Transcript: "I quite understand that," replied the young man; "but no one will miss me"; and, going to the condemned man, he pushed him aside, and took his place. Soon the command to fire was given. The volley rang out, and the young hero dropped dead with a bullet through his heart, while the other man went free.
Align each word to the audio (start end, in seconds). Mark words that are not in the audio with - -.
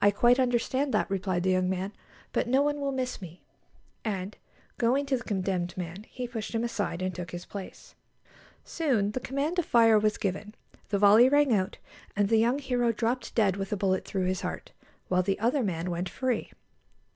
"I 0.00 0.10
quite 0.10 0.40
understand 0.40 0.92
that," 0.94 1.08
replied 1.08 1.44
the 1.44 1.52
young 1.52 1.70
man; 1.70 1.92
"but 2.32 2.48
no 2.48 2.60
one 2.60 2.80
will 2.80 2.90
miss 2.90 3.22
me"; 3.22 3.40
and, 4.04 4.36
going 4.78 5.06
to 5.06 5.16
the 5.16 5.22
condemned 5.22 5.76
man, 5.76 6.06
he 6.08 6.26
pushed 6.26 6.56
him 6.56 6.64
aside, 6.64 7.00
and 7.00 7.14
took 7.14 7.30
his 7.30 7.46
place. 7.46 7.94
Soon 8.64 9.12
the 9.12 9.20
command 9.20 9.54
to 9.54 9.62
fire 9.62 9.96
was 9.96 10.18
given. 10.18 10.56
The 10.88 10.98
volley 10.98 11.28
rang 11.28 11.54
out, 11.54 11.78
and 12.16 12.28
the 12.30 12.38
young 12.38 12.58
hero 12.58 12.90
dropped 12.90 13.36
dead 13.36 13.54
with 13.56 13.72
a 13.72 13.76
bullet 13.76 14.04
through 14.04 14.24
his 14.24 14.40
heart, 14.40 14.72
while 15.06 15.22
the 15.22 15.38
other 15.38 15.62
man 15.62 15.88
went 15.88 16.08
free. 16.08 16.50